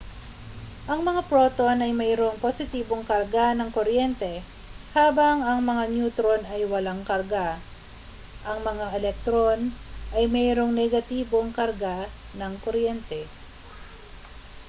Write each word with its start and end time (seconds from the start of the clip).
ang 0.91 0.99
mga 1.09 1.21
proton 1.31 1.77
ay 1.85 1.91
mayroong 2.01 2.37
positibong 2.45 3.03
karga 3.11 3.45
ng 3.53 3.69
kuryente 3.75 4.33
habang 4.97 5.37
ang 5.45 5.59
mga 5.69 5.83
neutron 5.93 6.41
ay 6.53 6.61
walang 6.71 7.01
karga 7.09 7.47
ang 8.49 8.57
mga 8.69 8.85
elektron 8.97 9.59
ay 10.17 10.23
mayroong 10.35 10.73
negatibong 10.81 11.47
karga 11.59 11.97
ng 12.39 12.53
kuryente 12.65 13.21